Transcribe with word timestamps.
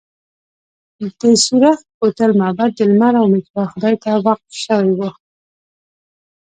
د 1.19 1.21
سورخ 1.45 1.77
کوتل 1.99 2.31
معبد 2.39 2.71
د 2.75 2.79
لمر 2.91 3.13
او 3.21 3.25
میترا 3.33 3.63
خدای 3.73 3.95
ته 4.03 4.11
وقف 4.25 4.51
شوی 4.63 4.91
و 4.95 5.01